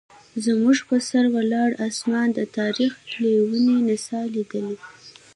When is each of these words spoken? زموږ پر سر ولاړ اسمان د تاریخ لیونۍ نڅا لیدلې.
زموږ 0.45 0.77
پر 0.87 1.01
سر 1.09 1.25
ولاړ 1.35 1.69
اسمان 1.87 2.27
د 2.35 2.39
تاریخ 2.57 2.91
لیونۍ 3.21 3.75
نڅا 3.87 4.21
لیدلې. 4.33 4.75